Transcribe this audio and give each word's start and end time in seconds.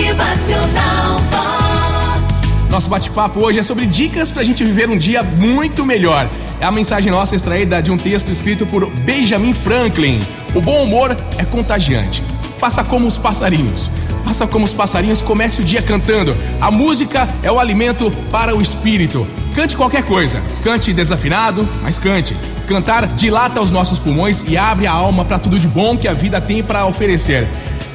Motivacional 0.00 1.20
Vox. 1.30 2.70
Nosso 2.70 2.88
bate-papo 2.88 3.38
hoje 3.40 3.58
é 3.58 3.62
sobre 3.62 3.84
dicas 3.84 4.32
pra 4.32 4.42
gente 4.42 4.64
viver 4.64 4.88
um 4.88 4.96
dia 4.96 5.22
muito 5.22 5.84
melhor. 5.84 6.26
É 6.58 6.64
a 6.64 6.70
mensagem 6.70 7.12
nossa 7.12 7.36
extraída 7.36 7.82
de 7.82 7.90
um 7.90 7.98
texto 7.98 8.30
escrito 8.30 8.64
por 8.64 8.88
Benjamin 9.00 9.52
Franklin. 9.52 10.18
O 10.54 10.60
bom 10.62 10.82
humor 10.82 11.14
é 11.36 11.44
contagiante. 11.44 12.24
Faça 12.58 12.82
como 12.82 13.06
os 13.06 13.18
passarinhos. 13.18 13.90
Faça 14.24 14.46
como 14.46 14.64
os 14.64 14.72
passarinhos, 14.72 15.20
comece 15.20 15.60
o 15.60 15.64
dia 15.64 15.82
cantando. 15.82 16.34
A 16.62 16.70
música 16.70 17.28
é 17.42 17.52
o 17.52 17.60
alimento 17.60 18.10
para 18.30 18.56
o 18.56 18.62
espírito. 18.62 19.26
Cante 19.54 19.76
qualquer 19.76 20.04
coisa. 20.04 20.40
Cante 20.64 20.94
desafinado, 20.94 21.68
mas 21.82 21.98
cante. 21.98 22.34
Cantar 22.66 23.06
dilata 23.06 23.60
os 23.60 23.70
nossos 23.70 23.98
pulmões 23.98 24.44
e 24.48 24.56
abre 24.56 24.86
a 24.86 24.92
alma 24.92 25.26
para 25.26 25.38
tudo 25.38 25.58
de 25.58 25.68
bom 25.68 25.94
que 25.94 26.08
a 26.08 26.14
vida 26.14 26.40
tem 26.40 26.62
para 26.62 26.86
oferecer. 26.86 27.46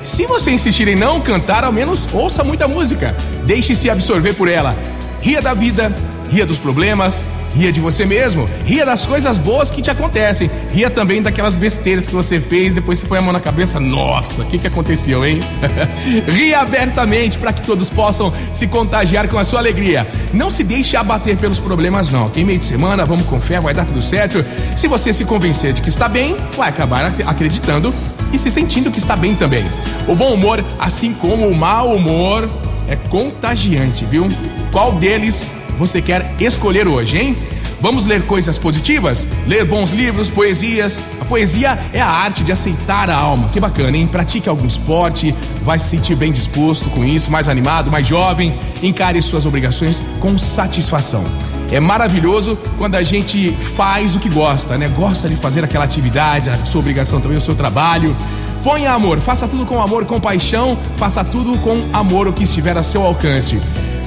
Se 0.05 0.27
você 0.27 0.51
insistir 0.51 0.87
em 0.87 0.95
não 0.95 1.19
cantar, 1.19 1.63
ao 1.63 1.71
menos 1.71 2.07
ouça 2.13 2.43
muita 2.43 2.67
música. 2.67 3.15
Deixe-se 3.43 3.89
absorver 3.89 4.33
por 4.35 4.47
ela. 4.47 4.75
Ria 5.19 5.41
da 5.41 5.55
vida, 5.55 5.91
ria 6.31 6.45
dos 6.45 6.57
problemas, 6.57 7.25
ria 7.55 7.71
de 7.71 7.79
você 7.79 8.05
mesmo, 8.05 8.47
ria 8.65 8.85
das 8.85 9.05
coisas 9.05 9.37
boas 9.37 9.71
que 9.71 9.81
te 9.81 9.89
acontecem, 9.89 10.51
ria 10.73 10.89
também 10.89 11.21
daquelas 11.21 11.55
besteiras 11.55 12.07
que 12.07 12.13
você 12.13 12.39
fez, 12.39 12.75
depois 12.75 12.99
você 12.99 13.05
põe 13.05 13.19
a 13.19 13.21
mão 13.21 13.31
na 13.31 13.39
cabeça, 13.39 13.79
nossa, 13.79 14.41
o 14.41 14.45
que, 14.45 14.59
que 14.59 14.67
aconteceu, 14.67 15.25
hein? 15.25 15.39
ria 16.27 16.59
abertamente 16.59 17.37
para 17.37 17.53
que 17.53 17.61
todos 17.61 17.89
possam 17.89 18.31
se 18.53 18.67
contagiar 18.67 19.27
com 19.29 19.39
a 19.39 19.43
sua 19.43 19.59
alegria. 19.59 20.05
Não 20.33 20.49
se 20.49 20.63
deixe 20.63 20.97
abater 20.97 21.37
pelos 21.37 21.59
problemas, 21.59 22.09
não. 22.09 22.29
Tem 22.29 22.43
meio 22.43 22.59
de 22.59 22.65
semana, 22.65 23.05
vamos 23.05 23.25
com 23.25 23.39
fé, 23.39 23.59
vai 23.59 23.73
dar 23.73 23.85
tudo 23.85 24.01
certo. 24.01 24.43
Se 24.75 24.87
você 24.87 25.13
se 25.13 25.23
convencer 25.23 25.73
de 25.73 25.81
que 25.81 25.89
está 25.89 26.09
bem, 26.09 26.35
vai 26.57 26.69
acabar 26.69 27.13
acreditando 27.25 27.93
e 28.33 28.37
se 28.37 28.51
sentindo 28.51 28.91
que 28.91 28.99
está 28.99 29.15
bem 29.15 29.33
também. 29.35 29.65
O 30.07 30.15
bom 30.15 30.33
humor, 30.33 30.63
assim 30.77 31.13
como 31.13 31.47
o 31.47 31.55
mau 31.55 31.95
humor, 31.95 32.49
é 32.87 32.95
contagiante, 32.95 34.05
viu? 34.05 34.27
Qual 34.71 34.93
deles 34.93 35.49
você 35.77 36.01
quer 36.01 36.35
escolher 36.39 36.87
hoje, 36.87 37.17
hein? 37.17 37.35
Vamos 37.81 38.05
ler 38.05 38.23
coisas 38.23 38.57
positivas? 38.57 39.27
Ler 39.45 39.65
bons 39.65 39.91
livros, 39.91 40.27
poesias. 40.27 41.03
A 41.21 41.25
poesia 41.25 41.77
é 41.93 42.01
a 42.01 42.07
arte 42.07 42.43
de 42.43 42.51
aceitar 42.51 43.09
a 43.09 43.15
alma. 43.15 43.49
Que 43.49 43.59
bacana, 43.59 43.95
hein? 43.95 44.07
Pratique 44.07 44.49
algum 44.49 44.65
esporte, 44.65 45.35
vai 45.63 45.77
se 45.77 45.89
sentir 45.89 46.15
bem 46.15 46.31
disposto 46.31 46.89
com 46.89 47.03
isso, 47.03 47.29
mais 47.29 47.47
animado, 47.47 47.91
mais 47.91 48.07
jovem. 48.07 48.57
Encare 48.81 49.21
suas 49.21 49.45
obrigações 49.45 50.01
com 50.19 50.37
satisfação. 50.37 51.23
É 51.71 51.79
maravilhoso 51.79 52.57
quando 52.77 52.95
a 52.95 53.03
gente 53.03 53.51
faz 53.75 54.15
o 54.15 54.19
que 54.19 54.29
gosta, 54.29 54.77
né? 54.77 54.87
Gosta 54.89 55.27
de 55.27 55.35
fazer 55.35 55.63
aquela 55.63 55.83
atividade, 55.83 56.49
a 56.49 56.65
sua 56.65 56.79
obrigação 56.79 57.19
também, 57.19 57.37
o 57.37 57.41
seu 57.41 57.55
trabalho. 57.55 58.15
Ponha 58.63 58.93
amor, 58.93 59.19
faça 59.19 59.47
tudo 59.47 59.65
com 59.65 59.79
amor, 59.79 60.05
com 60.05 60.19
paixão, 60.19 60.77
faça 60.97 61.23
tudo 61.23 61.57
com 61.59 61.83
amor 61.93 62.27
o 62.27 62.33
que 62.33 62.43
estiver 62.43 62.75
a 62.77 62.81
seu 62.81 63.03
alcance. 63.03 63.61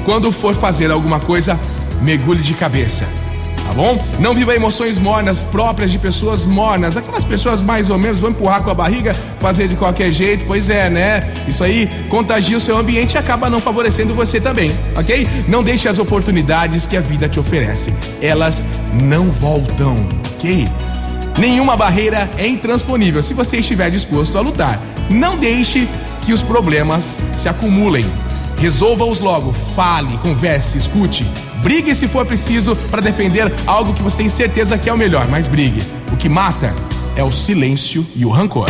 Quando 0.09 0.33
for 0.33 0.55
fazer 0.55 0.91
alguma 0.91 1.21
coisa, 1.21 1.61
mergulhe 2.01 2.41
de 2.41 2.55
cabeça. 2.55 3.05
Tá 3.67 3.75
bom? 3.75 4.03
Não 4.19 4.35
viva 4.35 4.55
emoções 4.55 4.99
mornas 4.99 5.39
próprias 5.39 5.93
de 5.93 5.99
pessoas 5.99 6.47
mornas. 6.47 6.97
Aquelas 6.97 7.27
pessoas 7.27 7.61
mais 7.61 7.91
ou 7.91 7.99
menos 7.99 8.19
vão 8.19 8.31
empurrar 8.31 8.63
com 8.63 8.71
a 8.71 8.75
barriga, 8.75 9.15
fazer 9.39 9.69
de 9.69 9.77
qualquer 9.77 10.11
jeito. 10.11 10.47
Pois 10.47 10.71
é, 10.71 10.89
né? 10.89 11.31
Isso 11.47 11.63
aí 11.63 11.91
contagia 12.09 12.57
o 12.57 12.61
seu 12.61 12.79
ambiente 12.79 13.17
e 13.17 13.19
acaba 13.19 13.51
não 13.51 13.61
favorecendo 13.61 14.15
você 14.15 14.41
também, 14.41 14.75
ok? 14.97 15.29
Não 15.47 15.63
deixe 15.63 15.87
as 15.91 15.99
oportunidades 15.99 16.87
que 16.87 16.97
a 16.97 17.03
vida 17.03 17.29
te 17.29 17.39
oferece. 17.39 17.93
Elas 18.23 18.65
não 18.95 19.27
voltam, 19.27 19.95
ok? 20.33 20.67
Nenhuma 21.37 21.77
barreira 21.77 22.31
é 22.39 22.49
intransponível 22.49 23.23
se 23.23 23.35
você 23.35 23.59
estiver 23.59 23.91
disposto 23.91 24.39
a 24.39 24.41
lutar. 24.41 24.81
Não 25.11 25.37
deixe 25.37 25.87
que 26.23 26.33
os 26.33 26.41
problemas 26.41 27.27
se 27.35 27.47
acumulem. 27.47 28.07
Resolva-os 28.59 29.21
logo. 29.21 29.55
Fale, 29.75 30.19
converse, 30.19 30.79
escute. 30.79 31.25
Brigue 31.63 31.95
se 31.95 32.09
for 32.09 32.27
preciso 32.27 32.75
para 32.75 33.01
defender 33.01 33.53
algo 33.67 33.95
que 33.95 34.03
você 34.03 34.19
tem 34.19 34.29
certeza 34.29 34.77
que 34.77 34.89
é 34.89 34.93
o 34.93 34.99
melhor, 34.99 35.29
mas 35.29 35.49
brigue. 35.49 35.83
O 36.13 36.17
que 36.17 36.29
mata 36.29 36.75
é 37.17 37.23
o 37.23 37.31
silêncio 37.31 38.07
e 38.17 38.25
o 38.25 38.31
rancor. 38.31 38.69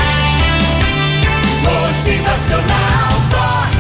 Motivacional 1.63 3.09
Vox. 3.31 3.77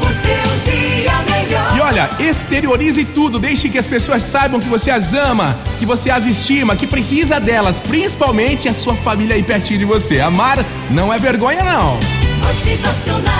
O 0.00 0.12
seu 0.12 0.72
dia 0.72 1.12
melhor. 1.30 1.76
E 1.76 1.80
olha, 1.80 2.10
exteriorize 2.18 3.04
tudo, 3.04 3.38
deixe 3.38 3.68
que 3.68 3.78
as 3.78 3.86
pessoas 3.86 4.22
saibam 4.22 4.60
que 4.60 4.68
você 4.68 4.90
as 4.90 5.12
ama, 5.12 5.56
que 5.78 5.86
você 5.86 6.10
as 6.10 6.26
estima, 6.26 6.76
que 6.76 6.86
precisa 6.86 7.38
delas, 7.38 7.80
principalmente 7.80 8.68
a 8.68 8.74
sua 8.74 8.94
família 8.94 9.34
aí 9.34 9.42
pertinho 9.42 9.78
de 9.78 9.84
você. 9.84 10.20
Amar 10.20 10.64
não 10.90 11.12
é 11.12 11.18
vergonha, 11.18 11.62
não. 11.62 11.98
Motivacional 12.46 13.35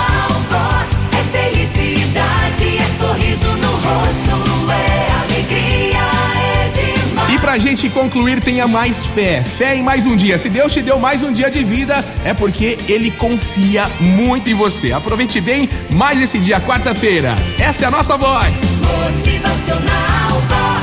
pra 7.47 7.57
gente 7.57 7.89
concluir, 7.89 8.41
tenha 8.41 8.67
mais 8.67 9.05
fé. 9.05 9.41
Fé 9.41 9.77
em 9.77 9.81
mais 9.81 10.05
um 10.05 10.17
dia. 10.17 10.37
Se 10.37 10.49
Deus 10.49 10.73
te 10.73 10.81
deu 10.81 10.99
mais 10.99 11.23
um 11.23 11.31
dia 11.31 11.49
de 11.49 11.63
vida, 11.63 12.03
é 12.25 12.33
porque 12.33 12.77
Ele 12.89 13.09
confia 13.09 13.89
muito 14.01 14.49
em 14.49 14.53
você. 14.53 14.91
Aproveite 14.91 15.39
bem 15.39 15.69
mais 15.89 16.21
esse 16.21 16.39
dia, 16.39 16.59
quarta-feira. 16.59 17.37
Essa 17.57 17.85
é 17.85 17.87
a 17.87 17.91
nossa 17.91 18.17
voz. 18.17 18.53
Motivacional 18.81 20.41
Vox. 20.49 20.76